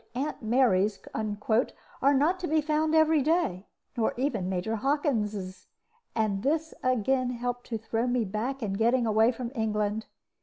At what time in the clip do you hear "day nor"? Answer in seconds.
3.21-4.15